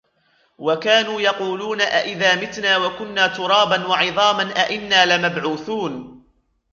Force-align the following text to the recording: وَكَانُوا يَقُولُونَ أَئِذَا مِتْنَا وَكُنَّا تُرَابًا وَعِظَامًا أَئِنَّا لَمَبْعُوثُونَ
وَكَانُوا 0.57 1.21
يَقُولُونَ 1.21 1.81
أَئِذَا 1.81 2.35
مِتْنَا 2.35 2.77
وَكُنَّا 2.77 3.27
تُرَابًا 3.27 3.87
وَعِظَامًا 3.87 4.43
أَئِنَّا 4.59 5.05
لَمَبْعُوثُونَ 5.05 6.23